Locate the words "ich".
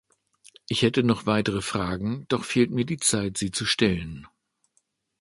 0.67-0.81